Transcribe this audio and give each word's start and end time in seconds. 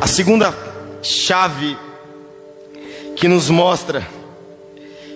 A 0.00 0.06
segunda 0.06 0.54
chave 1.02 1.76
que 3.16 3.26
nos 3.28 3.48
mostra 3.48 4.06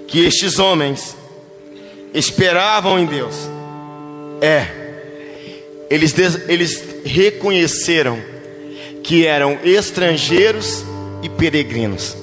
que 0.06 0.24
estes 0.24 0.58
homens 0.58 1.16
esperavam 2.14 2.98
em 2.98 3.06
Deus 3.06 3.36
é 4.40 4.80
eles, 5.90 6.14
eles 6.48 6.84
reconheceram 7.04 8.18
que 9.02 9.26
eram 9.26 9.58
estrangeiros 9.64 10.84
e 11.22 11.28
peregrinos. 11.28 12.16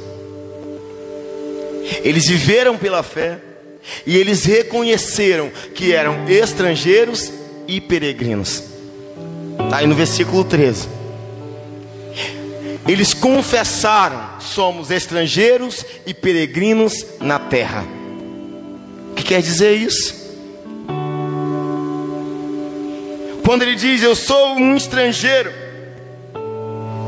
Eles 2.03 2.27
viveram 2.27 2.77
pela 2.77 3.03
fé 3.03 3.39
e 4.05 4.17
eles 4.17 4.45
reconheceram 4.45 5.51
que 5.75 5.93
eram 5.93 6.27
estrangeiros 6.27 7.31
e 7.67 7.79
peregrinos. 7.79 8.63
Está 9.63 9.77
aí 9.77 9.87
no 9.87 9.95
versículo 9.95 10.43
13. 10.43 10.96
Eles 12.87 13.13
confessaram: 13.13 14.19
somos 14.39 14.91
estrangeiros 14.91 15.85
e 16.05 16.13
peregrinos 16.13 17.05
na 17.19 17.37
terra. 17.37 17.83
O 19.11 19.15
que 19.15 19.23
quer 19.23 19.41
dizer 19.41 19.75
isso? 19.75 20.15
Quando 23.43 23.61
ele 23.61 23.75
diz 23.75 24.03
eu 24.03 24.15
sou 24.15 24.55
um 24.55 24.75
estrangeiro, 24.75 25.51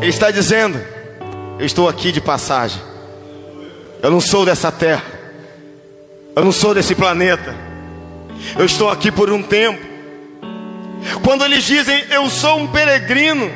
ele 0.01 0.09
está 0.09 0.31
dizendo: 0.31 0.79
eu 1.59 1.65
estou 1.65 1.87
aqui 1.87 2.11
de 2.11 2.21
passagem. 2.21 2.81
Eu 4.01 4.09
não 4.09 4.21
sou 4.21 4.45
dessa 4.45 4.71
terra. 4.71 5.03
Eu 6.35 6.45
não 6.45 6.51
sou 6.51 6.73
desse 6.73 6.95
planeta. 6.95 7.53
Eu 8.57 8.65
estou 8.65 8.89
aqui 8.89 9.11
por 9.11 9.29
um 9.29 9.43
tempo. 9.43 9.85
Quando 11.23 11.43
eles 11.43 11.65
dizem 11.65 12.05
eu 12.09 12.29
sou 12.29 12.59
um 12.59 12.67
peregrino, 12.67 13.51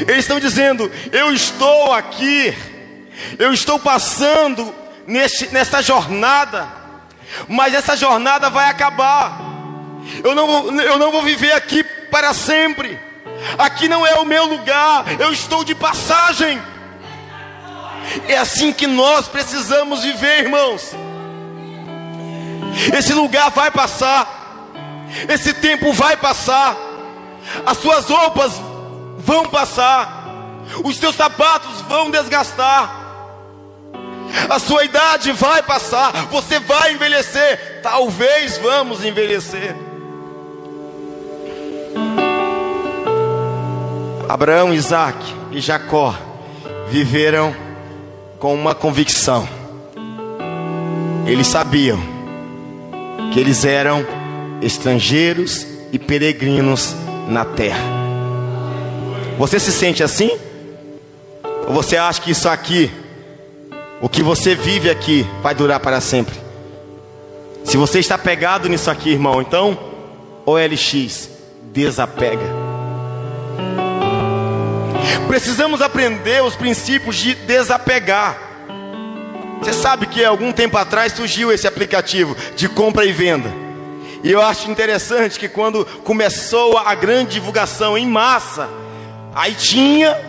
eles 0.00 0.18
estão 0.18 0.38
dizendo 0.38 0.90
eu 1.12 1.32
estou 1.32 1.92
aqui, 1.92 2.56
eu 3.38 3.52
estou 3.52 3.78
passando 3.78 4.74
nesse, 5.06 5.48
nessa 5.48 5.82
jornada, 5.82 6.68
mas 7.48 7.74
essa 7.74 7.96
jornada 7.96 8.50
vai 8.50 8.68
acabar. 8.68 9.40
Eu 10.22 10.34
não, 10.34 10.46
vou, 10.46 10.80
eu 10.80 10.98
não 10.98 11.10
vou 11.10 11.22
viver 11.22 11.52
aqui 11.52 11.82
para 12.10 12.32
sempre. 12.32 12.98
Aqui 13.58 13.88
não 13.88 14.06
é 14.06 14.14
o 14.14 14.24
meu 14.24 14.44
lugar, 14.46 15.04
eu 15.20 15.32
estou 15.32 15.64
de 15.64 15.74
passagem. 15.74 16.60
É 18.26 18.36
assim 18.36 18.72
que 18.72 18.86
nós 18.86 19.28
precisamos 19.28 20.02
viver, 20.02 20.44
irmãos. 20.44 20.94
Esse 22.96 23.12
lugar 23.12 23.50
vai 23.50 23.70
passar, 23.70 24.62
esse 25.28 25.52
tempo 25.54 25.92
vai 25.92 26.16
passar, 26.16 26.76
as 27.66 27.78
suas 27.78 28.06
roupas 28.06 28.52
vão 29.28 29.44
passar, 29.44 30.24
os 30.82 30.96
seus 30.96 31.14
sapatos 31.14 31.82
vão 31.82 32.10
desgastar, 32.10 32.90
a 34.48 34.58
sua 34.58 34.84
idade 34.84 35.32
vai 35.32 35.62
passar, 35.62 36.12
você 36.30 36.58
vai 36.58 36.94
envelhecer, 36.94 37.80
talvez 37.82 38.56
vamos 38.56 39.04
envelhecer. 39.04 39.76
Abraão, 44.26 44.72
Isaac 44.72 45.18
e 45.52 45.60
Jacó 45.60 46.14
viveram 46.88 47.54
com 48.38 48.54
uma 48.54 48.74
convicção. 48.74 49.46
Eles 51.26 51.48
sabiam 51.48 51.98
que 53.34 53.38
eles 53.38 53.66
eram 53.66 54.06
estrangeiros 54.62 55.66
e 55.92 55.98
peregrinos 55.98 56.96
na 57.28 57.44
terra. 57.44 57.97
Você 59.38 59.60
se 59.60 59.70
sente 59.70 60.02
assim? 60.02 60.36
Ou 61.68 61.72
você 61.72 61.96
acha 61.96 62.20
que 62.20 62.32
isso 62.32 62.48
aqui, 62.48 62.90
o 64.00 64.08
que 64.08 64.20
você 64.20 64.56
vive 64.56 64.90
aqui, 64.90 65.24
vai 65.40 65.54
durar 65.54 65.78
para 65.78 66.00
sempre? 66.00 66.34
Se 67.64 67.76
você 67.76 68.00
está 68.00 68.18
pegado 68.18 68.68
nisso 68.68 68.90
aqui, 68.90 69.10
irmão, 69.10 69.40
então, 69.40 69.78
OLX, 70.44 71.30
desapega. 71.72 72.46
Precisamos 75.28 75.80
aprender 75.82 76.42
os 76.42 76.56
princípios 76.56 77.14
de 77.14 77.36
desapegar. 77.36 78.36
Você 79.60 79.72
sabe 79.72 80.06
que 80.06 80.24
algum 80.24 80.50
tempo 80.50 80.76
atrás 80.76 81.12
surgiu 81.12 81.52
esse 81.52 81.68
aplicativo 81.68 82.36
de 82.56 82.68
compra 82.68 83.04
e 83.04 83.12
venda. 83.12 83.52
E 84.24 84.32
eu 84.32 84.42
acho 84.42 84.68
interessante 84.68 85.38
que 85.38 85.48
quando 85.48 85.84
começou 86.02 86.76
a 86.76 86.92
grande 86.96 87.34
divulgação 87.34 87.96
em 87.96 88.06
massa, 88.06 88.68
aí 89.38 89.54
tinha 89.54 90.20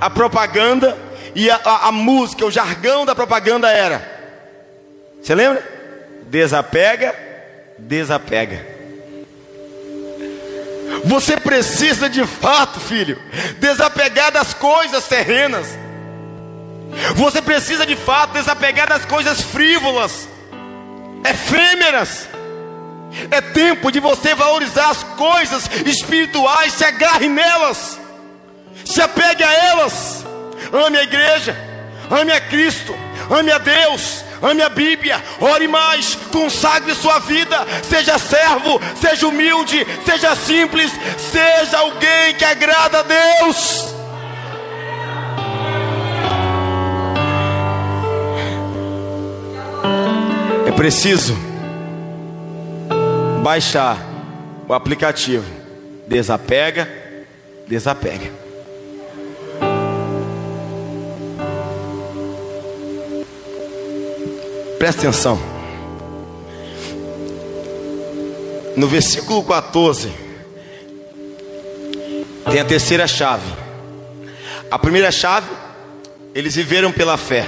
a 0.00 0.08
propaganda 0.08 0.96
e 1.34 1.50
a, 1.50 1.56
a, 1.56 1.88
a 1.88 1.92
música, 1.92 2.46
o 2.46 2.50
jargão 2.50 3.04
da 3.04 3.14
propaganda 3.14 3.70
era: 3.70 4.02
Você 5.22 5.34
lembra? 5.34 5.62
Desapega, 6.28 7.14
desapega. 7.78 8.74
Você 11.04 11.36
precisa 11.36 12.08
de 12.08 12.26
fato, 12.26 12.80
filho, 12.80 13.20
desapegar 13.58 14.32
das 14.32 14.54
coisas 14.54 15.06
terrenas. 15.06 15.66
Você 17.14 17.42
precisa 17.42 17.84
de 17.84 17.96
fato 17.96 18.32
desapegar 18.32 18.88
das 18.88 19.04
coisas 19.04 19.42
frívolas, 19.42 20.26
efêmeras. 21.28 22.28
É 23.30 23.40
tempo 23.40 23.92
de 23.92 24.00
você 24.00 24.34
valorizar 24.34 24.90
as 24.90 25.02
coisas 25.02 25.68
espirituais, 25.84 26.72
se 26.72 26.84
agarre 26.84 27.28
nelas, 27.28 27.98
se 28.94 29.02
apegue 29.02 29.42
a 29.42 29.52
elas. 29.52 30.24
Ame 30.72 30.98
a 30.98 31.02
igreja, 31.02 31.56
ame 32.10 32.32
a 32.32 32.40
Cristo, 32.40 32.94
ame 33.28 33.50
a 33.50 33.58
Deus, 33.58 34.24
ame 34.40 34.62
a 34.62 34.68
Bíblia, 34.68 35.22
ore 35.40 35.68
mais, 35.68 36.14
consagre 36.32 36.94
sua 36.94 37.18
vida, 37.18 37.66
seja 37.82 38.18
servo, 38.18 38.80
seja 39.00 39.26
humilde, 39.26 39.86
seja 40.04 40.34
simples, 40.36 40.92
seja 41.18 41.78
alguém 41.78 42.34
que 42.38 42.44
agrada 42.44 43.00
a 43.00 43.02
Deus. 43.02 43.94
É 50.66 50.72
preciso 50.72 51.36
baixar 53.42 53.98
o 54.68 54.74
aplicativo. 54.74 55.44
Desapega, 56.06 56.88
desapega. 57.66 58.43
Presta 64.84 65.00
atenção. 65.00 65.40
No 68.76 68.86
versículo 68.86 69.42
14, 69.42 70.12
tem 72.50 72.60
a 72.60 72.64
terceira 72.66 73.06
chave. 73.06 73.50
A 74.70 74.78
primeira 74.78 75.10
chave, 75.10 75.48
eles 76.34 76.54
viveram 76.54 76.92
pela 76.92 77.16
fé. 77.16 77.46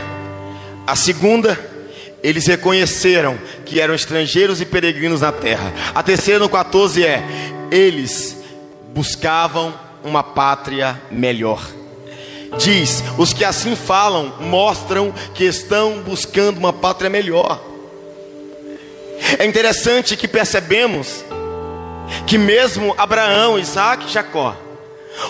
A 0.87 0.97
segunda, 0.97 1.61
eles 2.23 2.47
reconheceram 2.47 3.39
que 3.67 3.83
eram 3.83 3.93
estrangeiros 3.93 4.63
e 4.63 4.65
peregrinos 4.65 5.21
na 5.21 5.31
terra. 5.31 5.75
A 5.95 6.03
terceira, 6.03 6.41
no 6.41 6.49
14, 6.49 7.05
é: 7.05 7.23
eles 7.71 8.35
buscavam 8.95 9.75
uma 10.03 10.23
pátria 10.23 10.99
melhor. 11.11 11.61
Diz: 12.59 13.03
os 13.19 13.33
que 13.33 13.45
assim 13.45 13.75
falam 13.75 14.35
mostram 14.41 15.13
que 15.35 15.45
estão 15.45 16.01
buscando 16.01 16.59
uma 16.59 16.73
pátria 16.73 17.11
melhor. 17.11 17.61
É 19.39 19.45
interessante 19.45 20.17
que 20.17 20.29
percebemos 20.29 21.25
que 22.27 22.39
mesmo 22.39 22.95
Abraão, 22.97 23.59
Isaac 23.59 24.07
e 24.07 24.13
Jacó, 24.13 24.57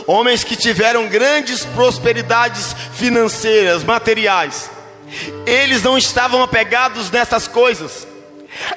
homens 0.07 0.45
que 0.45 0.57
tiveram 0.57 1.09
grandes 1.09 1.65
prosperidades 1.65 2.75
financeiras, 2.95 3.85
materiais, 3.85 4.71
eles 5.47 5.83
não 5.83 5.97
estavam 5.97 6.43
apegados 6.43 7.11
nessas 7.11 7.47
coisas. 7.47 8.07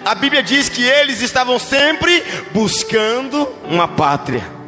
A 0.04 0.14
Bíblia 0.14 0.44
diz 0.44 0.70
que 0.70 0.84
eles 0.84 1.22
estavam 1.22 1.58
sempre 1.58 2.24
buscando 2.52 3.48
uma 3.66 3.88
pátria. 3.88 4.59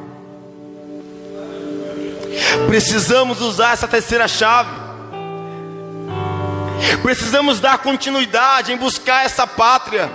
Precisamos 2.67 3.41
usar 3.41 3.73
essa 3.73 3.87
terceira 3.87 4.27
chave. 4.27 4.69
Precisamos 7.01 7.59
dar 7.59 7.79
continuidade 7.79 8.71
em 8.71 8.77
buscar 8.77 9.25
essa 9.25 9.45
pátria. 9.45 10.09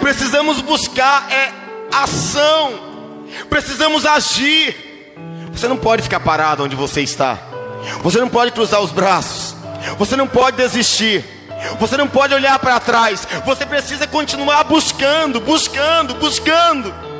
Precisamos 0.00 0.60
buscar 0.60 1.30
é 1.30 1.52
ação. 1.92 2.72
Precisamos 3.48 4.06
agir. 4.06 5.14
Você 5.52 5.68
não 5.68 5.76
pode 5.76 6.02
ficar 6.02 6.20
parado 6.20 6.64
onde 6.64 6.76
você 6.76 7.02
está. 7.02 7.38
Você 8.02 8.18
não 8.18 8.28
pode 8.28 8.52
cruzar 8.52 8.80
os 8.80 8.90
braços. 8.90 9.56
Você 9.98 10.16
não 10.16 10.26
pode 10.26 10.56
desistir. 10.56 11.24
Você 11.78 11.96
não 11.96 12.08
pode 12.08 12.34
olhar 12.34 12.58
para 12.58 12.80
trás. 12.80 13.26
Você 13.44 13.64
precisa 13.66 14.06
continuar 14.06 14.64
buscando, 14.64 15.40
buscando, 15.40 16.14
buscando. 16.14 17.11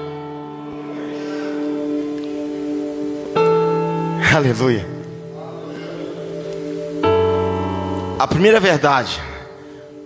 Aleluia. 4.35 4.87
A 8.19 8.27
primeira 8.27 8.59
verdade 8.59 9.21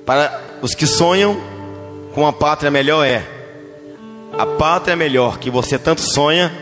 para 0.04 0.40
os 0.60 0.74
que 0.74 0.84
sonham 0.84 1.40
com 2.12 2.22
uma 2.22 2.32
pátria 2.32 2.68
melhor 2.68 3.06
é: 3.06 3.24
a 4.36 4.44
pátria 4.44 4.96
melhor 4.96 5.38
que 5.38 5.48
você 5.48 5.78
tanto 5.78 6.00
sonha 6.00 6.52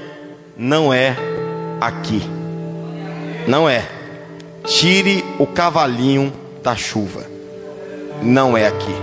não 0.55 0.93
é 0.93 1.17
aqui. 1.81 2.23
Não 3.49 3.67
é. 3.67 3.89
Tire 4.67 5.25
o 5.39 5.47
cavalinho 5.47 6.35
da 6.63 6.77
chuva. 6.77 7.25
Não 8.21 8.59
é 8.59 8.67
aqui. 8.67 8.95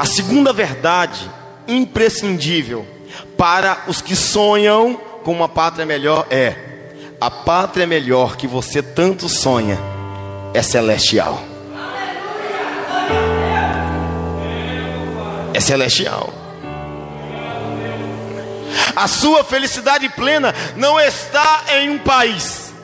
A 0.00 0.04
segunda 0.04 0.52
verdade 0.52 1.28
imprescindível 1.66 2.86
para 3.36 3.82
os 3.88 4.00
que 4.00 4.14
sonham 4.14 4.94
com 5.24 5.32
uma 5.32 5.48
pátria 5.48 5.84
melhor 5.84 6.28
é: 6.30 6.73
a 7.24 7.30
pátria 7.30 7.86
melhor 7.86 8.36
que 8.36 8.46
você 8.46 8.82
tanto 8.82 9.30
sonha 9.30 9.78
é 10.52 10.60
celestial. 10.60 11.42
É 15.54 15.58
celestial. 15.58 16.34
A 18.94 19.08
sua 19.08 19.42
felicidade 19.42 20.06
plena 20.10 20.54
não 20.76 21.00
está 21.00 21.64
em 21.78 21.88
um 21.88 21.98
país. 21.98 22.74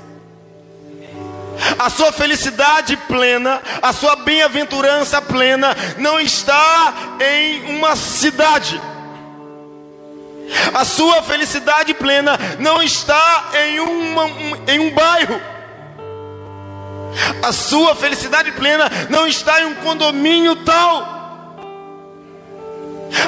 A 1.78 1.90
sua 1.90 2.10
felicidade 2.10 2.96
plena, 2.96 3.60
a 3.82 3.93
sua 3.93 4.16
bem-aventurança 4.16 5.20
plena 5.20 5.76
não 5.98 6.19
está 6.19 6.94
em 7.20 7.76
uma 7.76 7.94
cidade. 7.94 8.81
A 10.75 10.85
sua 10.85 11.23
felicidade 11.23 11.94
plena 11.94 12.38
não 12.58 12.82
está 12.82 13.50
em, 13.55 13.81
uma, 13.81 14.26
em 14.67 14.81
um 14.81 14.91
bairro. 14.93 15.41
A 17.43 17.52
sua 17.52 17.94
felicidade 17.94 18.52
plena 18.52 18.91
não 19.08 19.26
está 19.26 19.62
em 19.62 19.67
um 19.67 19.75
condomínio 19.76 20.56
tal. 20.56 21.20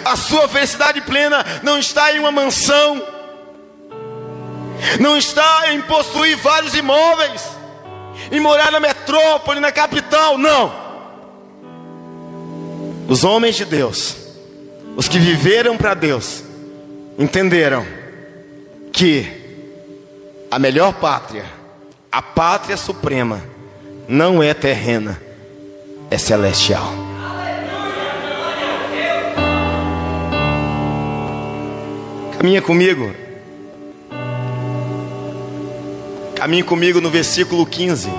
A 0.04 0.16
sua 0.16 0.48
felicidade 0.48 1.00
plena 1.00 1.44
não 1.62 1.78
está 1.78 2.12
em 2.12 2.18
uma 2.18 2.30
mansão. 2.30 3.02
Não 5.00 5.16
está 5.16 5.72
em 5.72 5.80
possuir 5.82 6.36
vários 6.36 6.74
imóveis. 6.74 7.48
Em 8.30 8.40
morar 8.40 8.70
na 8.70 8.80
metrópole, 8.80 9.60
na 9.60 9.72
capital. 9.72 10.38
Não. 10.38 10.82
Os 13.08 13.24
homens 13.24 13.56
de 13.56 13.64
Deus, 13.64 14.16
os 14.96 15.08
que 15.08 15.18
viveram 15.18 15.76
para 15.76 15.92
Deus, 15.92 16.42
entenderam 17.22 17.86
que 18.92 19.26
a 20.50 20.58
melhor 20.58 20.92
pátria, 20.94 21.44
a 22.10 22.20
pátria 22.20 22.76
suprema, 22.76 23.40
não 24.08 24.42
é 24.42 24.52
terrena, 24.52 25.22
é 26.10 26.18
celestial. 26.18 26.92
Caminha 32.36 32.60
comigo. 32.60 33.14
Caminhe 36.34 36.64
comigo 36.64 37.00
no 37.00 37.08
versículo 37.08 37.64
15. 37.64 38.10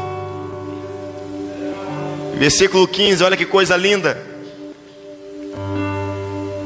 Versículo 2.37 2.87
15, 2.87 3.21
olha 3.21 3.35
que 3.35 3.45
coisa 3.45 3.75
linda. 3.75 4.32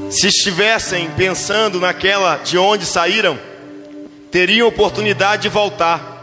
Se 0.10 0.28
estivessem 0.28 1.10
pensando 1.12 1.80
naquela 1.80 2.38
de 2.38 2.58
onde 2.58 2.86
saíram, 2.86 3.38
teriam 4.32 4.68
oportunidade 4.68 5.44
de 5.44 5.50
voltar. 5.50 6.16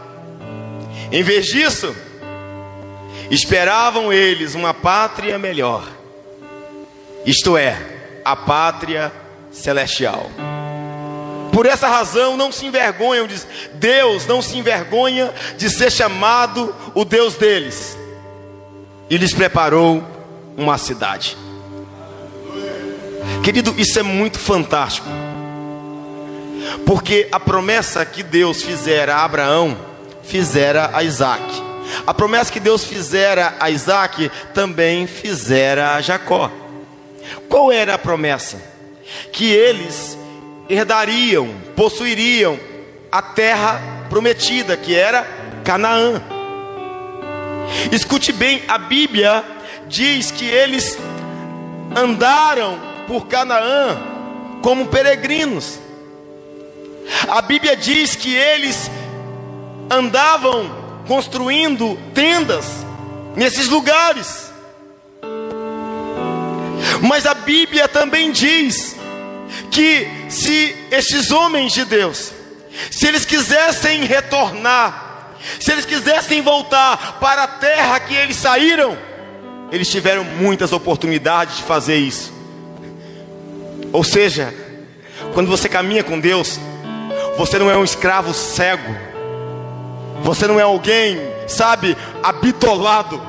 Em 1.11 1.21
vez 1.21 1.45
disso, 1.45 1.95
esperavam 3.29 4.11
eles 4.11 4.55
uma 4.55 4.73
pátria 4.73 5.37
melhor, 5.37 5.87
isto 7.25 7.55
é, 7.57 7.77
a 8.23 8.35
pátria 8.35 9.11
celestial. 9.51 10.31
Por 11.51 11.65
essa 11.65 11.87
razão, 11.87 12.35
não 12.35 12.51
se 12.51 12.65
envergonham, 12.65 13.27
de, 13.27 13.35
Deus 13.75 14.25
não 14.25 14.41
se 14.41 14.57
envergonha 14.57 15.33
de 15.57 15.69
ser 15.69 15.91
chamado 15.91 16.75
o 16.93 17.05
Deus 17.05 17.35
deles, 17.35 17.97
e 19.09 19.15
lhes 19.15 19.33
preparou 19.33 20.03
uma 20.57 20.77
cidade. 20.77 21.37
Querido, 23.45 23.75
isso 23.77 23.99
é 23.99 24.01
muito 24.01 24.39
fantástico, 24.39 25.07
porque 26.83 27.27
a 27.31 27.39
promessa 27.39 28.03
que 28.03 28.23
Deus 28.23 28.63
fizera 28.63 29.17
a 29.17 29.23
Abraão, 29.23 29.77
fizera 30.23 30.89
a 30.91 31.03
Isaac. 31.03 31.43
A 32.07 32.11
promessa 32.11 32.51
que 32.51 32.59
Deus 32.59 32.83
fizera 32.83 33.55
a 33.59 33.69
Isaac 33.69 34.31
também 34.51 35.05
fizera 35.05 35.93
a 35.93 36.01
Jacó. 36.01 36.51
Qual 37.47 37.71
era 37.71 37.93
a 37.93 37.99
promessa? 37.99 38.59
Que 39.31 39.53
eles 39.53 40.17
herdariam, 40.67 41.47
possuiriam 41.75 42.59
a 43.11 43.21
terra 43.21 43.79
prometida, 44.09 44.75
que 44.75 44.95
era 44.95 45.23
Canaã. 45.63 46.19
Escute 47.91 48.31
bem, 48.31 48.63
a 48.67 48.79
Bíblia 48.79 49.43
diz 49.87 50.31
que 50.31 50.45
eles 50.45 50.97
andaram 51.95 52.94
por 53.07 53.27
Canaã 53.27 53.97
como 54.61 54.87
peregrinos. 54.87 55.79
A 57.27 57.41
Bíblia 57.41 57.75
diz 57.75 58.15
que 58.15 58.33
eles 58.33 58.89
andavam 59.89 60.69
construindo 61.07 61.97
tendas 62.13 62.65
nesses 63.35 63.67
lugares. 63.67 64.51
Mas 67.01 67.25
a 67.25 67.33
Bíblia 67.33 67.87
também 67.87 68.31
diz 68.31 68.95
que 69.71 70.07
se 70.29 70.75
estes 70.91 71.31
homens 71.31 71.73
de 71.73 71.85
Deus, 71.85 72.31
se 72.89 73.07
eles 73.07 73.25
quisessem 73.25 74.05
retornar, 74.05 75.35
se 75.59 75.71
eles 75.71 75.85
quisessem 75.85 76.41
voltar 76.41 77.19
para 77.19 77.43
a 77.43 77.47
terra 77.47 77.99
que 77.99 78.15
eles 78.15 78.37
saíram, 78.37 78.97
eles 79.71 79.89
tiveram 79.89 80.23
muitas 80.23 80.71
oportunidades 80.71 81.57
de 81.57 81.63
fazer 81.63 81.97
isso. 81.97 82.34
Ou 83.95 84.03
seja, 84.03 84.53
quando 85.33 85.49
você 85.49 85.69
caminha 85.69 86.03
com 86.03 86.19
Deus, 86.19 86.59
você 87.37 87.57
não 87.57 87.69
é 87.69 87.77
um 87.77 87.83
escravo 87.83 88.33
cego 88.33 89.15
você 90.25 90.47
não 90.47 90.59
é 90.59 90.63
alguém, 90.63 91.19
sabe, 91.47 91.95
habitolado, 92.23 93.21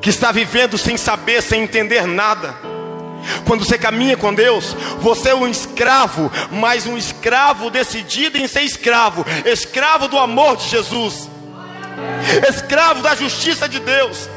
que 0.00 0.08
está 0.08 0.32
vivendo 0.32 0.78
sem 0.78 0.96
saber, 0.96 1.42
sem 1.42 1.62
entender 1.62 2.06
nada. 2.06 2.54
Quando 3.44 3.64
você 3.64 3.76
caminha 3.76 4.16
com 4.16 4.34
Deus, 4.34 4.74
você 5.00 5.28
é 5.28 5.34
um 5.34 5.46
escravo, 5.46 6.32
mas 6.50 6.86
um 6.86 6.96
escravo 6.96 7.70
decidido 7.70 8.38
em 8.38 8.48
ser 8.48 8.62
escravo, 8.62 9.24
escravo 9.44 10.08
do 10.08 10.18
amor 10.18 10.56
de 10.56 10.68
Jesus, 10.68 11.28
escravo 12.48 13.02
da 13.02 13.14
justiça 13.14 13.68
de 13.68 13.78
Deus. 13.78 14.30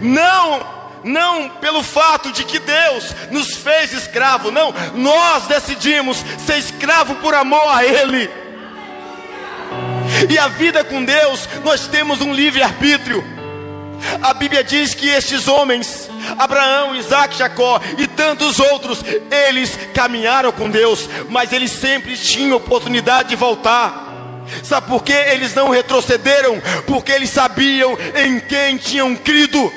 Não, 0.00 0.60
não 1.04 1.48
pelo 1.48 1.82
fato 1.82 2.32
de 2.32 2.44
que 2.44 2.58
Deus 2.58 3.14
nos 3.30 3.56
fez 3.56 3.92
escravo, 3.92 4.50
não, 4.50 4.74
nós 4.94 5.46
decidimos 5.46 6.24
ser 6.46 6.58
escravo 6.58 7.14
por 7.16 7.34
amor 7.34 7.68
a 7.68 7.84
Ele. 7.84 8.30
E 10.28 10.38
a 10.38 10.48
vida 10.48 10.82
com 10.82 11.04
Deus, 11.04 11.48
nós 11.64 11.86
temos 11.86 12.20
um 12.20 12.32
livre-arbítrio. 12.32 13.24
A 14.22 14.32
Bíblia 14.32 14.62
diz 14.62 14.94
que 14.94 15.08
estes 15.08 15.48
homens, 15.48 16.08
Abraão, 16.38 16.94
Isaac, 16.94 17.36
Jacó 17.36 17.80
e 17.96 18.06
tantos 18.06 18.58
outros, 18.58 19.02
eles 19.30 19.78
caminharam 19.92 20.52
com 20.52 20.70
Deus, 20.70 21.08
mas 21.28 21.52
eles 21.52 21.72
sempre 21.72 22.16
tinham 22.16 22.56
oportunidade 22.56 23.30
de 23.30 23.36
voltar. 23.36 24.06
Sabe 24.62 24.86
por 24.88 25.02
que 25.02 25.12
eles 25.12 25.54
não 25.54 25.68
retrocederam? 25.68 26.60
Porque 26.86 27.12
eles 27.12 27.30
sabiam 27.30 27.96
em 28.14 28.40
quem 28.40 28.76
tinham 28.76 29.14
crido. 29.14 29.70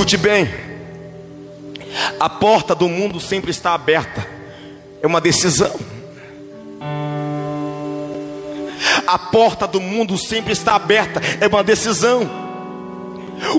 Escute 0.00 0.16
bem, 0.16 0.48
a 2.18 2.26
porta 2.26 2.74
do 2.74 2.88
mundo 2.88 3.20
sempre 3.20 3.50
está 3.50 3.74
aberta, 3.74 4.26
é 5.02 5.06
uma 5.06 5.20
decisão. 5.20 5.78
A 9.06 9.18
porta 9.18 9.66
do 9.66 9.78
mundo 9.78 10.16
sempre 10.16 10.54
está 10.54 10.74
aberta, 10.74 11.20
é 11.38 11.46
uma 11.46 11.62
decisão. 11.62 12.22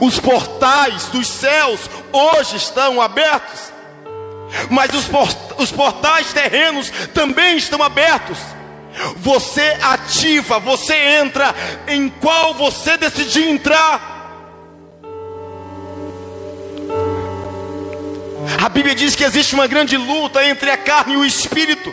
Os 0.01 0.19
portais 0.19 1.05
dos 1.10 1.27
céus 1.27 1.81
hoje 2.12 2.55
estão 2.55 3.00
abertos, 3.00 3.71
mas 4.67 4.89
os, 4.95 5.07
os 5.60 5.71
portais 5.71 6.33
terrenos 6.33 6.91
também 7.13 7.57
estão 7.57 7.83
abertos. 7.83 8.39
Você 9.17 9.77
ativa, 9.79 10.57
você 10.57 10.95
entra 11.21 11.53
em 11.88 12.10
qual 12.10 12.55
você 12.55 12.98
decidir 12.98 13.48
entrar. 13.48 14.11
A 18.62 18.70
Bíblia 18.70 18.94
diz 18.94 19.15
que 19.15 19.24
existe 19.24 19.56
uma 19.56 19.65
grande 19.65 19.98
luta 19.98 20.46
entre 20.46 20.70
a 20.70 20.77
carne 20.77 21.15
e 21.15 21.18
o 21.18 21.25
espírito. 21.25 21.91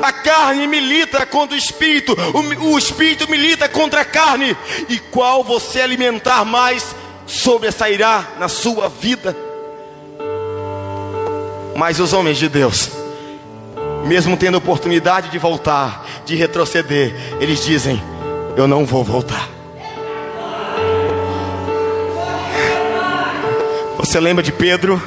A 0.00 0.10
carne 0.10 0.66
milita 0.66 1.26
contra 1.26 1.54
o 1.54 1.58
espírito, 1.58 2.16
o, 2.32 2.72
o 2.72 2.78
espírito 2.78 3.30
milita 3.30 3.68
contra 3.68 4.00
a 4.00 4.04
carne. 4.04 4.56
E 4.88 4.98
qual 4.98 5.44
você 5.44 5.82
alimentar 5.82 6.42
mais, 6.46 6.96
sobressairá 7.26 8.28
na 8.38 8.48
sua 8.48 8.88
vida. 8.88 9.36
Mas 11.76 12.00
os 12.00 12.14
homens 12.14 12.38
de 12.38 12.48
Deus, 12.48 12.90
mesmo 14.06 14.38
tendo 14.38 14.56
oportunidade 14.56 15.28
de 15.28 15.38
voltar, 15.38 16.06
de 16.24 16.34
retroceder, 16.34 17.14
eles 17.40 17.62
dizem: 17.62 18.02
Eu 18.56 18.66
não 18.66 18.86
vou 18.86 19.04
voltar. 19.04 19.57
Você 24.08 24.20
lembra 24.20 24.42
de 24.42 24.52
Pedro? 24.52 25.02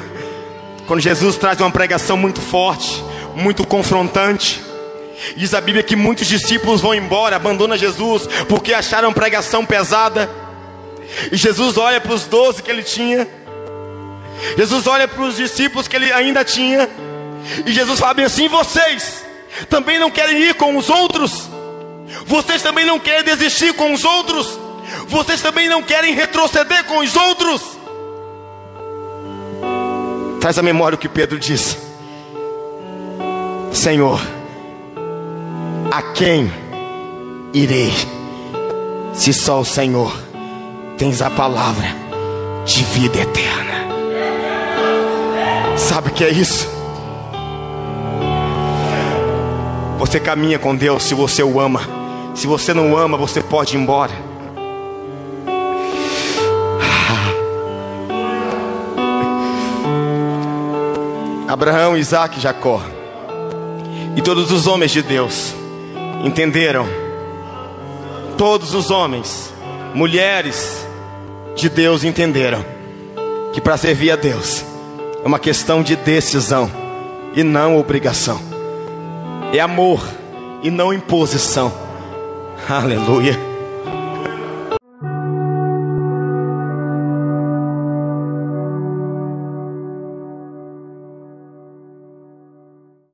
Quando 0.86 1.00
Jesus 1.00 1.36
traz 1.36 1.58
uma 1.58 1.72
pregação 1.72 2.16
muito 2.16 2.40
forte, 2.40 3.02
muito 3.34 3.66
confrontante. 3.66 4.62
Diz 5.36 5.52
a 5.54 5.60
Bíblia 5.60 5.82
que 5.82 5.96
muitos 5.96 6.28
discípulos 6.28 6.80
vão 6.80 6.94
embora, 6.94 7.34
abandonam 7.34 7.76
Jesus, 7.76 8.28
porque 8.48 8.72
acharam 8.72 9.12
pregação 9.12 9.66
pesada. 9.66 10.30
E 11.32 11.36
Jesus 11.36 11.76
olha 11.76 12.00
para 12.00 12.14
os 12.14 12.26
doze 12.26 12.62
que 12.62 12.70
ele 12.70 12.84
tinha. 12.84 13.26
Jesus 14.56 14.86
olha 14.86 15.08
para 15.08 15.22
os 15.22 15.36
discípulos 15.36 15.88
que 15.88 15.96
ele 15.96 16.12
ainda 16.12 16.44
tinha. 16.44 16.88
E 17.66 17.72
Jesus 17.72 17.98
fala 17.98 18.14
bem 18.14 18.26
assim: 18.26 18.46
vocês 18.46 19.24
também 19.68 19.98
não 19.98 20.12
querem 20.12 20.40
ir 20.40 20.54
com 20.54 20.76
os 20.76 20.88
outros? 20.88 21.50
Vocês 22.24 22.62
também 22.62 22.86
não 22.86 23.00
querem 23.00 23.24
desistir 23.24 23.74
com 23.74 23.92
os 23.92 24.04
outros? 24.04 24.60
Vocês 25.08 25.42
também 25.42 25.68
não 25.68 25.82
querem 25.82 26.14
retroceder 26.14 26.84
com 26.84 26.98
os 26.98 27.16
outros? 27.16 27.81
Traz 30.42 30.58
a 30.58 30.62
memória 30.62 30.96
o 30.96 30.98
que 30.98 31.08
Pedro 31.08 31.38
disse: 31.38 31.78
Senhor, 33.72 34.20
a 35.88 36.02
quem 36.02 36.52
irei? 37.54 37.92
Se 39.14 39.32
só 39.32 39.60
o 39.60 39.64
Senhor 39.64 40.12
tens 40.98 41.22
a 41.22 41.30
palavra 41.30 41.86
de 42.64 42.82
vida 42.82 43.20
eterna. 43.20 43.86
Sabe 45.76 46.08
o 46.08 46.12
que 46.12 46.24
é 46.24 46.30
isso? 46.30 46.68
Você 50.00 50.18
caminha 50.18 50.58
com 50.58 50.74
Deus 50.74 51.04
se 51.04 51.14
você 51.14 51.44
o 51.44 51.60
ama. 51.60 51.82
Se 52.34 52.48
você 52.48 52.74
não 52.74 52.96
ama, 52.96 53.16
você 53.16 53.40
pode 53.40 53.76
ir 53.76 53.80
embora. 53.80 54.31
Abraão, 61.52 61.98
Isaac 61.98 62.38
e 62.38 62.40
Jacó. 62.40 62.80
E 64.16 64.22
todos 64.22 64.50
os 64.50 64.66
homens 64.66 64.90
de 64.90 65.02
Deus 65.02 65.54
entenderam. 66.24 66.86
Todos 68.38 68.72
os 68.72 68.90
homens, 68.90 69.52
mulheres 69.92 70.86
de 71.54 71.68
Deus 71.68 72.04
entenderam 72.04 72.64
que 73.52 73.60
para 73.60 73.76
servir 73.76 74.10
a 74.12 74.16
Deus 74.16 74.64
é 75.22 75.28
uma 75.28 75.38
questão 75.38 75.82
de 75.82 75.94
decisão 75.94 76.70
e 77.34 77.42
não 77.42 77.78
obrigação. 77.78 78.40
É 79.52 79.60
amor 79.60 80.02
e 80.62 80.70
não 80.70 80.90
imposição. 80.90 81.70
Aleluia. 82.66 83.51